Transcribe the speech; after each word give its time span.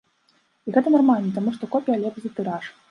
І 0.71 0.73
гэта 0.79 0.93
нармальна, 0.95 1.37
таму 1.37 1.55
што 1.59 1.71
копія 1.77 2.03
лепш 2.07 2.19
за 2.27 2.37
тыраж. 2.39 2.77